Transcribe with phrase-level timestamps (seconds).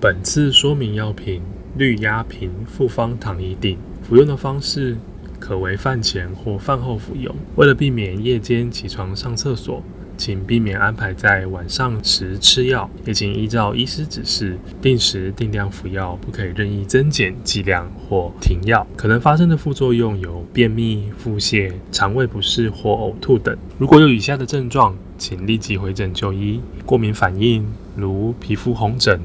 [0.00, 1.42] 本次说明药品
[1.76, 3.76] 氯鸦平复方糖衣定，
[4.08, 4.96] 服用的方式
[5.40, 7.34] 可为饭前或饭后服用。
[7.56, 9.82] 为了避免夜间起床上厕所，
[10.16, 18.86] 请避免安排在晚上时吃药，也请依照医师指示定时定量服药，不可以任意增减剂量或停药。
[18.96, 23.58] 可能发生的副作用有便秘、腹泻、肠胃不适或呕吐等。
[23.78, 29.20] 如果有以下的症状，请立即回诊就医：过敏反应，如皮肤红疹。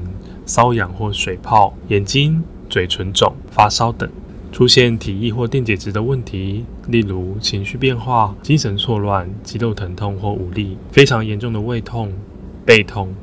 [0.46, 4.08] 瘙痒或水泡、眼睛、嘴唇肿、发烧等；
[4.52, 12.12] 出现体液或电解质的问题，例如情绪变化、精神错乱、肌肉疼痛或无力；非常严重的胃痛、
[12.64, 13.14] 背痛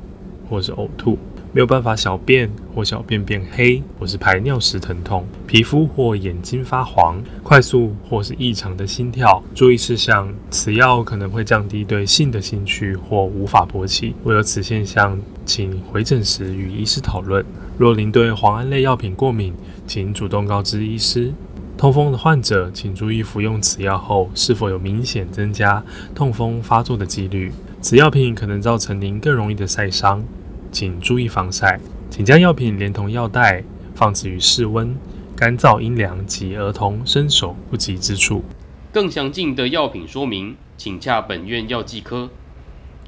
[0.50, 1.18] 或是呕吐；
[1.54, 9.44] 没有办法小便或小便变黑或是排尿时疼痛；皮肤或眼睛发黄；快速或是异常的心跳。
[9.54, 14.16] 注意事项：此药可能会降低对性的兴趣或无法勃起。
[14.24, 17.46] 为了此现象，请回诊时与医师讨论。
[17.78, 19.54] 若您对磺胺类药品过敏，
[19.86, 21.34] 请主动告知医师。
[21.78, 27.52] 痛风的患者，请注意服用此药后是否有明显增加痛风发作的几率。
[27.82, 30.24] 此药品可能造成您更容易的晒伤，
[30.72, 31.80] 请注意防晒。
[32.10, 34.96] 请将药品连同药袋放置于室温、
[35.36, 38.44] 干燥、阴凉及儿童伸手不及之处。
[38.92, 42.30] 更详尽的药品说明，请洽本院药剂科。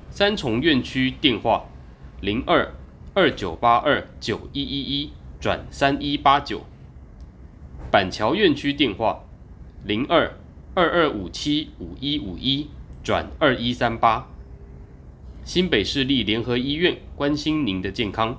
[0.10, 1.66] 三重院区电话。
[2.22, 2.74] 零二
[3.14, 5.12] 二九八二九一一一
[5.42, 6.62] 转三一八九，
[7.92, 9.26] 板桥院区电话
[9.84, 10.32] 零二
[10.74, 12.70] 二二五七五一五一
[13.04, 14.26] 转二一三八，
[15.46, 18.38] 新北市立联合医院关心您的健康。